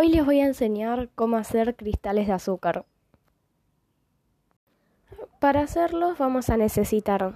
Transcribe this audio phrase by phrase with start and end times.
[0.00, 2.84] Hoy les voy a enseñar cómo hacer cristales de azúcar.
[5.40, 7.32] Para hacerlos vamos a necesitar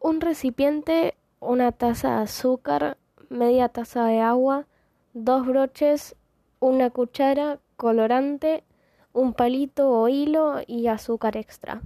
[0.00, 2.96] un recipiente, una taza de azúcar,
[3.28, 4.66] media taza de agua,
[5.12, 6.16] dos broches,
[6.58, 8.64] una cuchara, colorante,
[9.12, 11.80] un palito o hilo y azúcar extra.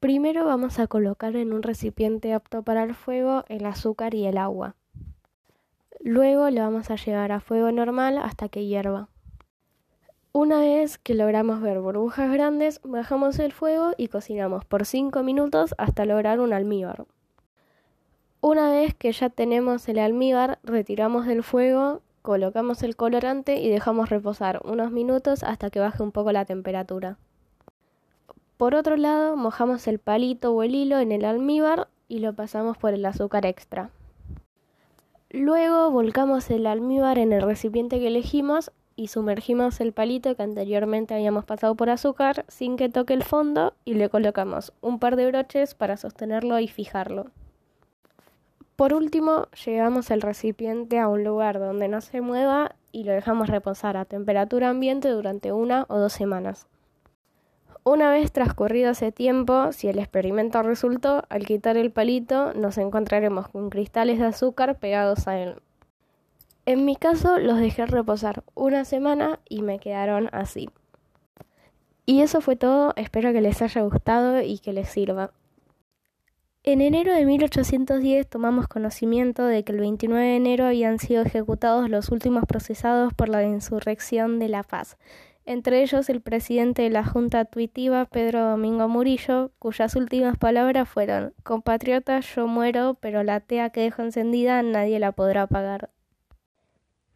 [0.00, 4.38] Primero vamos a colocar en un recipiente apto para el fuego el azúcar y el
[4.38, 4.74] agua.
[6.06, 9.08] Luego lo vamos a llevar a fuego normal hasta que hierva.
[10.32, 15.74] Una vez que logramos ver burbujas grandes, bajamos el fuego y cocinamos por 5 minutos
[15.78, 17.06] hasta lograr un almíbar.
[18.42, 24.10] Una vez que ya tenemos el almíbar, retiramos del fuego, colocamos el colorante y dejamos
[24.10, 27.16] reposar unos minutos hasta que baje un poco la temperatura.
[28.58, 32.76] Por otro lado, mojamos el palito o el hilo en el almíbar y lo pasamos
[32.76, 33.90] por el azúcar extra.
[35.36, 41.12] Luego volcamos el almíbar en el recipiente que elegimos y sumergimos el palito que anteriormente
[41.12, 45.26] habíamos pasado por azúcar sin que toque el fondo y le colocamos un par de
[45.26, 47.32] broches para sostenerlo y fijarlo.
[48.76, 53.48] Por último, llevamos el recipiente a un lugar donde no se mueva y lo dejamos
[53.48, 56.68] reposar a temperatura ambiente durante una o dos semanas.
[57.86, 63.48] Una vez transcurrido ese tiempo, si el experimento resultó, al quitar el palito nos encontraremos
[63.48, 65.56] con cristales de azúcar pegados a él.
[66.64, 70.70] En mi caso los dejé reposar una semana y me quedaron así.
[72.06, 75.32] Y eso fue todo, espero que les haya gustado y que les sirva.
[76.62, 81.90] En enero de 1810 tomamos conocimiento de que el 29 de enero habían sido ejecutados
[81.90, 84.96] los últimos procesados por la insurrección de La Paz,
[85.46, 91.34] entre ellos el presidente de la Junta Tuitiva, Pedro Domingo Murillo, cuyas últimas palabras fueron
[91.42, 95.90] Compatriotas, yo muero, pero la tea que dejo encendida nadie la podrá apagar.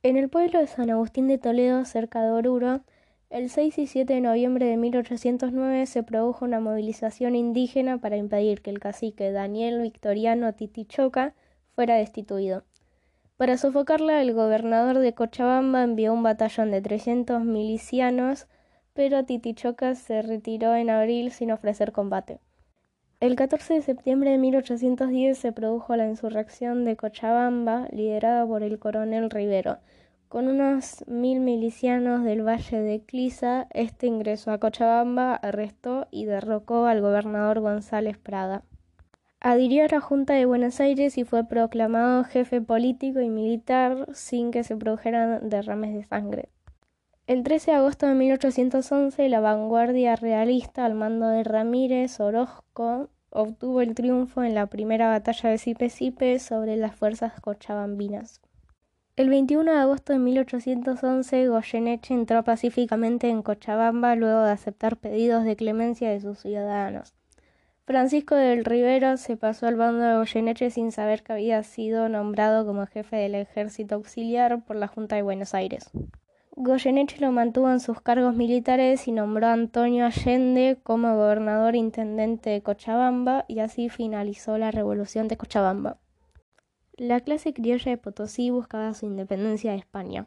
[0.03, 2.83] En el pueblo de San Agustín de Toledo, cerca de Oruro,
[3.31, 8.63] el 6 y 7 de noviembre de 1809 se produjo una movilización indígena para impedir
[8.63, 11.35] que el cacique Daniel Victoriano Titichoca
[11.75, 12.65] fuera destituido.
[13.39, 18.49] Para sofocarla, el gobernador de Cochabamba envió un batallón de 300 milicianos,
[18.95, 22.41] pero Titichoca se retiró en abril sin ofrecer combate.
[23.21, 28.81] El 14 de septiembre de 1810 se produjo la insurrección de Cochabamba, liderada por el
[28.81, 29.79] coronel Rivero.
[30.29, 36.87] Con unos mil milicianos del valle de Clisa, este ingresó a Cochabamba, arrestó y derrocó
[36.87, 38.65] al gobernador González Prada.
[39.41, 44.51] Adhirió a la Junta de Buenos Aires y fue proclamado jefe político y militar sin
[44.51, 46.49] que se produjeran derrames de sangre.
[47.29, 53.81] El 13 de agosto de 1811, la vanguardia realista al mando de Ramírez Orozco obtuvo
[53.81, 58.41] el triunfo en la primera batalla de Sipe-Sipe sobre las fuerzas cochabambinas.
[59.15, 65.45] El 21 de agosto de 1811, Goyeneche entró pacíficamente en Cochabamba luego de aceptar pedidos
[65.45, 67.18] de clemencia de sus ciudadanos.
[67.89, 72.67] Francisco del Rivero se pasó al bando de Goyeneche sin saber que había sido nombrado
[72.67, 75.91] como jefe del ejército auxiliar por la Junta de Buenos Aires.
[76.51, 82.51] Goyeneche lo mantuvo en sus cargos militares y nombró a Antonio Allende como gobernador intendente
[82.51, 85.97] de Cochabamba y así finalizó la revolución de Cochabamba.
[86.99, 90.27] La clase criolla de Potosí buscaba su independencia de España.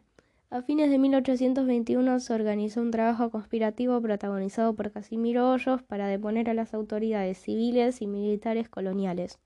[0.52, 6.50] A fines de 1821 se organizó un trabajo conspirativo protagonizado por Casimiro Hoyos para deponer
[6.50, 9.38] a las autoridades civiles y militares coloniales.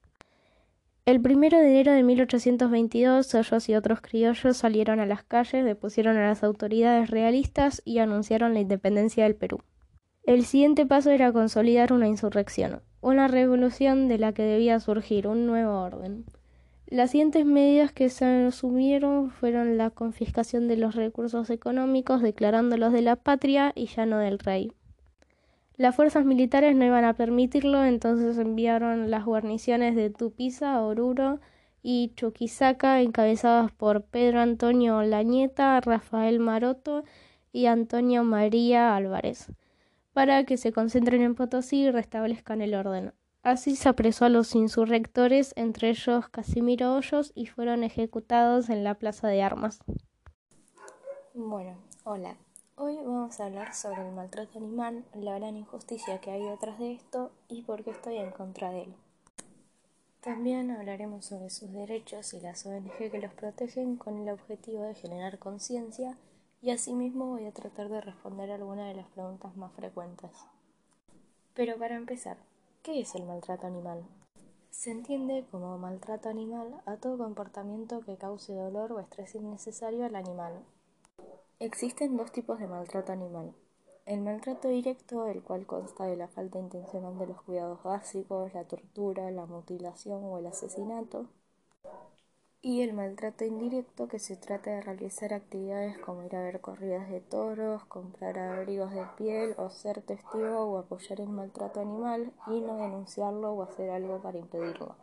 [1.04, 6.16] El primero de enero de 1822, Hoyos y otros criollos salieron a las calles, depusieron
[6.16, 9.60] a las autoridades realistas y anunciaron la independencia del Perú.
[10.24, 15.46] El siguiente paso era consolidar una insurrección, una revolución de la que debía surgir un
[15.46, 16.24] nuevo orden.
[16.88, 23.02] Las siguientes medidas que se asumieron fueron la confiscación de los recursos económicos, declarándolos de
[23.02, 24.70] la patria y ya no del rey.
[25.76, 31.40] Las fuerzas militares no iban a permitirlo, entonces enviaron las guarniciones de Tupiza, Oruro
[31.82, 37.02] y Chuquisaca, encabezadas por Pedro Antonio Lañeta, Rafael Maroto
[37.52, 39.50] y Antonio María Álvarez,
[40.12, 43.12] para que se concentren en Potosí y restablezcan el orden.
[43.46, 48.94] Así se apresó a los insurrectores, entre ellos Casimiro Hoyos, y fueron ejecutados en la
[48.94, 49.78] Plaza de Armas.
[51.32, 52.34] Bueno, hola.
[52.74, 56.94] Hoy vamos a hablar sobre el maltrato animal, la gran injusticia que hay detrás de
[56.94, 58.94] esto y por qué estoy en contra de él.
[60.22, 64.96] También hablaremos sobre sus derechos y las ONG que los protegen con el objetivo de
[64.96, 66.18] generar conciencia
[66.62, 70.32] y asimismo voy a tratar de responder algunas de las preguntas más frecuentes.
[71.54, 72.38] Pero para empezar,
[72.86, 74.06] ¿qué es el maltrato animal?
[74.70, 80.14] Se entiende como maltrato animal a todo comportamiento que cause dolor o estrés innecesario al
[80.14, 80.64] animal,
[81.58, 83.52] Existen dos tipos de maltrato animal.
[84.04, 88.64] El maltrato directo, el cual consta de la falta intencional de los cuidados básicos, la
[88.64, 91.26] tortura, la mutilación o el asesinato.
[92.62, 97.08] Y el maltrato indirecto, que se trata de realizar actividades como ir a ver corridas
[97.08, 102.60] de toros, comprar abrigos de piel o ser testigo o apoyar el maltrato animal y
[102.60, 104.96] no denunciarlo o hacer algo para impedirlo.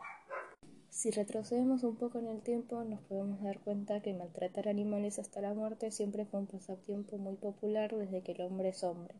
[0.89, 5.41] Si retrocedemos un poco en el tiempo, nos podemos dar cuenta que maltratar animales hasta
[5.41, 9.15] la muerte siempre fue un pasatiempo muy popular desde que el hombre es hombre.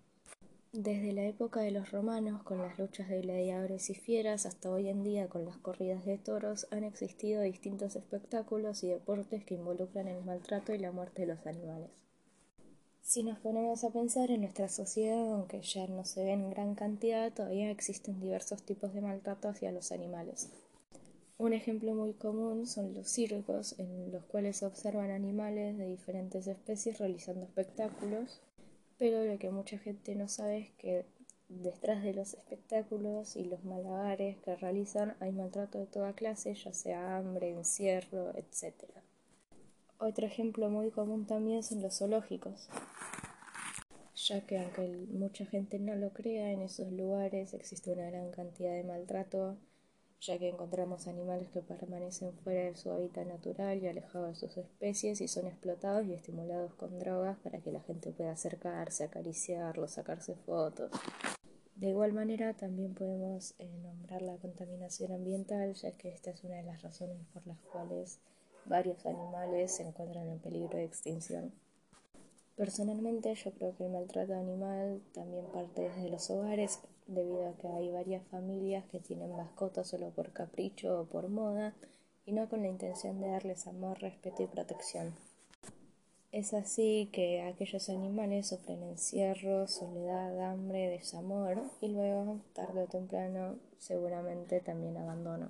[0.74, 4.90] Desde la época de los romanos, con las luchas de gladiadores y fieras, hasta hoy
[4.90, 10.08] en día con las corridas de toros, han existido distintos espectáculos y deportes que involucran
[10.08, 11.92] el maltrato y la muerte de los animales.
[13.04, 16.74] Si nos ponemos a pensar en nuestra sociedad, aunque ya no se ve en gran
[16.74, 20.50] cantidad, todavía existen diversos tipos de maltrato hacia los animales.
[21.38, 26.48] Un ejemplo muy común son los circos, en los cuales se observan animales de diferentes
[26.48, 28.42] especies realizando espectáculos,
[29.04, 31.06] pero lo que mucha gente no sabe es que
[31.50, 36.72] detrás de los espectáculos y los malabares que realizan hay maltrato de toda clase, ya
[36.72, 38.74] sea hambre, encierro, etc.
[39.98, 42.70] Otro ejemplo muy común también son los zoológicos,
[44.16, 48.72] ya que aunque mucha gente no lo crea, en esos lugares existe una gran cantidad
[48.72, 49.58] de maltrato
[50.25, 54.58] ya que encontramos animales que permanecen fuera de su hábitat natural y alejados de sus
[54.58, 59.92] especies y son explotados y estimulados con drogas para que la gente pueda acercarse, acariciarlos,
[59.92, 60.92] sacarse fotos.
[61.75, 66.56] De igual manera, también podemos eh, nombrar la contaminación ambiental, ya que esta es una
[66.56, 68.20] de las razones por las cuales
[68.66, 71.52] varios animales se encuentran en peligro de extinción.
[72.56, 77.68] Personalmente, yo creo que el maltrato animal también parte desde los hogares, debido a que
[77.68, 81.74] hay varias familias que tienen mascotas solo por capricho o por moda
[82.26, 85.14] y no con la intención de darles amor, respeto y protección.
[86.32, 93.58] Es así que aquellos animales sufren encierro, soledad, hambre, desamor y luego, tarde o temprano,
[93.78, 95.50] seguramente también abandono.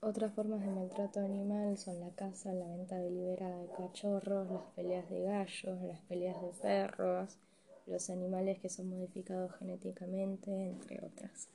[0.00, 5.08] Otras formas de maltrato animal son la caza, la venta deliberada de cachorros, las peleas
[5.08, 7.38] de gallos, las peleas de perros,
[7.86, 11.48] los animales que son modificados genéticamente, entre otras.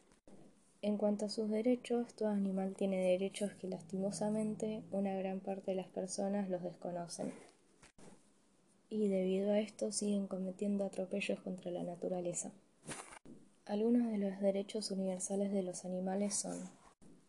[0.81, 5.78] En cuanto a sus derechos, todo animal tiene derechos que lastimosamente una gran parte de
[5.78, 7.31] las personas los desconocen.
[8.89, 12.51] Y debido a esto siguen cometiendo atropellos contra la naturaleza.
[13.66, 16.57] Algunos de los derechos universales de los animales son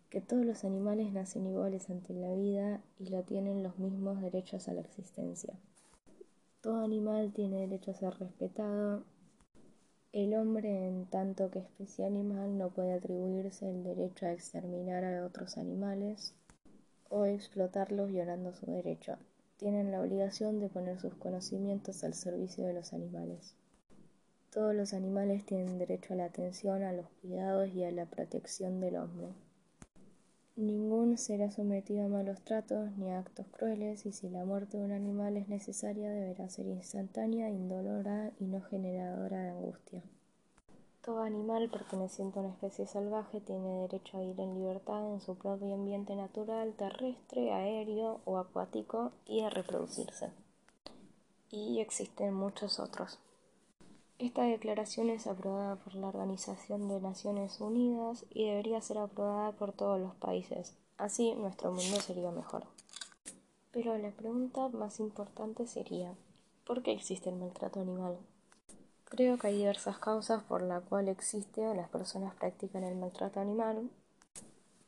[0.09, 4.69] que todos los animales nacen iguales ante la vida y lo tienen los mismos derechos
[4.69, 5.55] a la existencia.
[6.63, 9.03] Todo animal tiene derecho a ser respetado.
[10.13, 15.27] El hombre, en tanto que especie animal, no puede atribuirse el derecho a exterminar a
[15.27, 16.37] otros animales
[17.09, 19.19] o explotarlos violando su derecho.
[19.57, 23.57] Tienen la obligación de poner sus conocimientos al servicio de los animales.
[24.53, 28.79] Todos los animales tienen derecho a la atención, a los cuidados y a la protección
[28.79, 29.35] del hombre.
[30.55, 34.85] Ningún será sometido a malos tratos ni a actos crueles, y si la muerte de
[34.85, 40.03] un animal es necesaria, deberá ser instantánea, indolora y no generadora de angustia.
[41.01, 45.37] Todo animal perteneciente a una especie salvaje tiene derecho a ir en libertad en su
[45.37, 50.31] propio ambiente natural, terrestre, aéreo o acuático y a reproducirse.
[51.51, 53.19] Y existen muchos otros.
[54.23, 59.73] Esta declaración es aprobada por la Organización de Naciones Unidas y debería ser aprobada por
[59.73, 60.77] todos los países.
[60.97, 62.63] Así nuestro mundo sería mejor.
[63.73, 66.15] Pero la pregunta más importante sería,
[66.65, 68.17] ¿por qué existe el maltrato animal?
[69.07, 73.41] Creo que hay diversas causas por las cuales existe o las personas practican el maltrato
[73.41, 73.91] animal,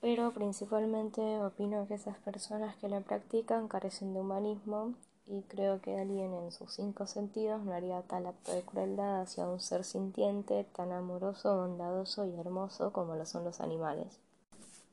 [0.00, 4.94] pero principalmente opino que esas personas que lo practican carecen de humanismo
[5.26, 9.48] y creo que alguien en sus cinco sentidos no haría tal acto de crueldad hacia
[9.48, 14.18] un ser sintiente, tan amoroso, bondadoso y hermoso como lo son los animales.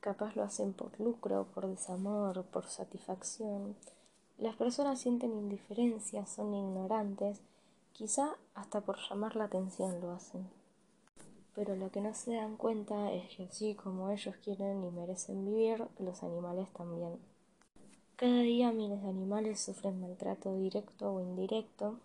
[0.00, 3.76] Capaz lo hacen por lucro, por desamor, por satisfacción.
[4.38, 7.40] Las personas sienten indiferencia, son ignorantes,
[7.92, 10.48] quizá hasta por llamar la atención lo hacen.
[11.54, 15.44] Pero lo que no se dan cuenta es que así como ellos quieren y merecen
[15.44, 17.31] vivir, los animales también.
[18.22, 21.98] Cada día miles de animales sufren maltrato directo o indirecto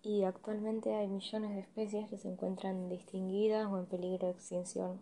[0.00, 5.00] y actualmente hay millones de especies que se encuentran distinguidas o en peligro de extinción.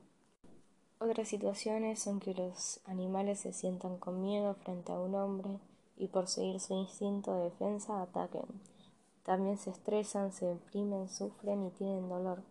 [0.98, 5.58] Otras situaciones son que los animales se sientan con miedo frente a un hombre
[5.98, 8.46] y por seguir su instinto de defensa ataquen.
[9.24, 12.42] También se estresan, se deprimen, sufren y tienen dolor.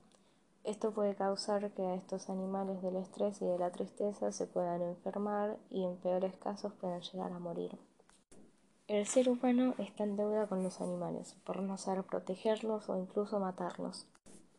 [0.63, 4.81] Esto puede causar que a estos animales del estrés y de la tristeza se puedan
[4.81, 7.77] enfermar y en peores casos puedan llegar a morir.
[8.87, 13.39] El ser humano está en deuda con los animales por no saber protegerlos o incluso
[13.39, 14.07] matarlos.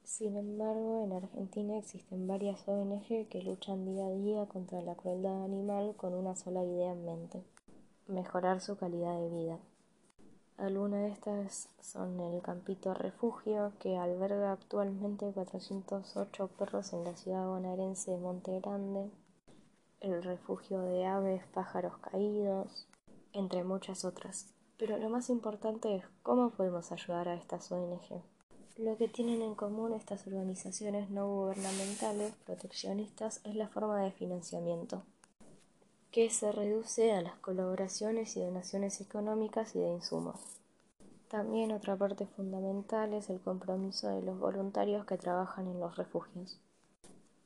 [0.02, 5.44] Sin embargo, en Argentina existen varias ONG que luchan día a día contra la crueldad
[5.44, 7.42] animal con una sola idea en mente,
[8.06, 9.58] mejorar su calidad de vida.
[10.56, 17.49] Algunas de estas son el Campito Refugio, que alberga actualmente 408 perros en la ciudad
[17.49, 19.11] bonaerense de Monte Grande,
[20.00, 22.87] el Refugio de Aves Pájaros Caídos,
[23.32, 24.54] entre muchas otras.
[24.78, 28.23] Pero lo más importante es cómo podemos ayudar a estas ONG.
[28.76, 35.02] Lo que tienen en común estas organizaciones no gubernamentales proteccionistas es la forma de financiamiento,
[36.14, 40.38] que se reduce a las colaboraciones y donaciones económicas y de insumos.
[41.26, 46.61] También otra parte fundamental es el compromiso de los voluntarios que trabajan en los refugios.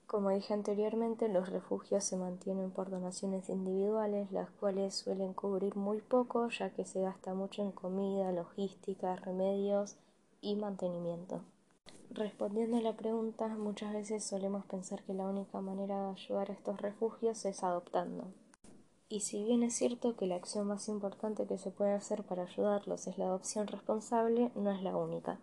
[0.07, 6.03] Como dije anteriormente, los refugios se mantienen por donaciones individuales, las cuales suelen cubrir muy
[6.03, 9.97] poco, ya que se gasta mucho en comida, logística, remedios,
[10.43, 11.41] y mantenimiento.
[12.11, 16.53] Respondiendo a la pregunta, muchas veces solemos pensar que la única manera de ayudar a
[16.53, 18.27] estos refugios es adoptando.
[19.11, 22.43] Y si bien es cierto que la acción más importante que se puede hacer para
[22.43, 25.41] ayudarlos es la adopción responsable, no es la única.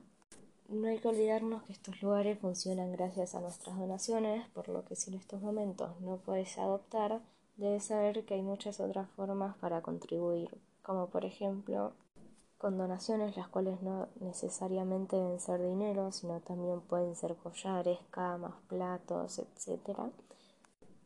[0.69, 4.95] No hay que olvidarnos que estos lugares funcionan gracias a nuestras donaciones, por lo que
[4.95, 7.22] si en estos momentos no puedes adoptar,
[7.57, 10.50] debes saber que hay muchas otras formas para contribuir,
[10.84, 11.93] como por ejemplo
[12.60, 18.53] con donaciones las cuales no necesariamente deben ser dinero, sino también pueden ser collares, camas,
[18.67, 20.00] platos, etc.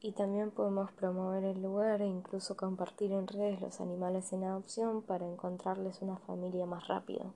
[0.01, 5.01] Y también podemos promover el lugar e incluso compartir en redes los animales en adopción
[5.01, 7.33] para encontrarles una familia más rápido.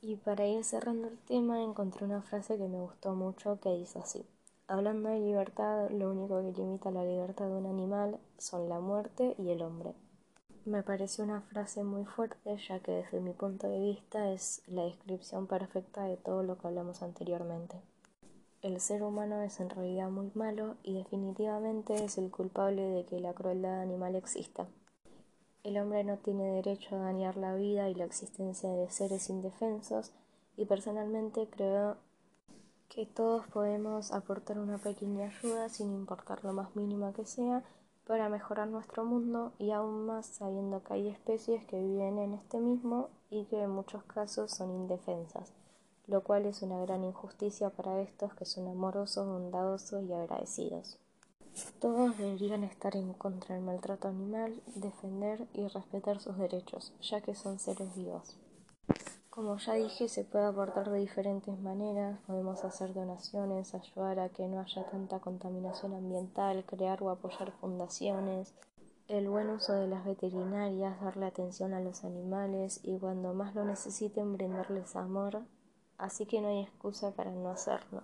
[0.00, 3.98] Y para ir cerrando el tema encontré una frase que me gustó mucho que dice
[3.98, 4.24] así.
[4.68, 9.34] Hablando de libertad, lo único que limita la libertad de un animal son la muerte
[9.38, 9.94] y el hombre.
[10.64, 14.84] Me pareció una frase muy fuerte ya que desde mi punto de vista es la
[14.84, 17.76] descripción perfecta de todo lo que hablamos anteriormente.
[18.64, 23.20] El ser humano es en realidad muy malo y definitivamente es el culpable de que
[23.20, 24.66] la crueldad animal exista.
[25.64, 30.12] El hombre no tiene derecho a dañar la vida y la existencia de seres indefensos
[30.56, 31.98] y personalmente creo
[32.88, 37.62] que todos podemos aportar una pequeña ayuda sin importar lo más mínima que sea
[38.06, 42.60] para mejorar nuestro mundo y aún más sabiendo que hay especies que viven en este
[42.60, 45.52] mismo y que en muchos casos son indefensas,
[46.06, 50.98] lo cual es una gran injusticia para estos que son amorosos, bondadosos y agradecidos.
[51.78, 57.34] Todos deberían estar en contra del maltrato animal, defender y respetar sus derechos, ya que
[57.34, 58.36] son seres vivos.
[59.30, 62.20] Como ya dije, se puede aportar de diferentes maneras.
[62.26, 68.54] Podemos hacer donaciones, ayudar a que no haya tanta contaminación ambiental, crear o apoyar fundaciones,
[69.08, 73.64] el buen uso de las veterinarias, darle atención a los animales y cuando más lo
[73.64, 75.42] necesiten brindarles amor.
[75.98, 78.02] Así que no hay excusa para no hacerlo.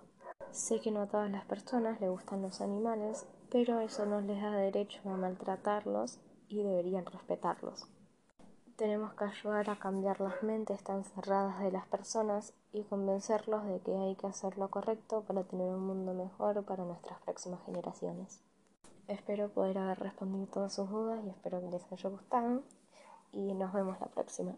[0.51, 4.41] Sé que no a todas las personas les gustan los animales, pero eso no les
[4.41, 6.19] da derecho a maltratarlos
[6.49, 7.87] y deberían respetarlos.
[8.75, 13.79] Tenemos que ayudar a cambiar las mentes tan cerradas de las personas y convencerlos de
[13.79, 18.41] que hay que hacer lo correcto para tener un mundo mejor para nuestras próximas generaciones.
[19.07, 22.63] Espero poder haber respondido todas sus dudas y espero que les haya gustado
[23.31, 24.55] y nos vemos la próxima.